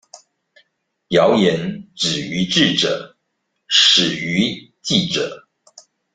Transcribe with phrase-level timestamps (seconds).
[1.09, 3.15] 謠言止於智者，
[3.67, 5.47] 始於記者